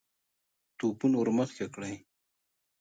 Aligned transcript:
توپونه 0.77 1.15
ور 1.19 1.29
مخکې 1.39 1.65
کړئ! 1.73 1.95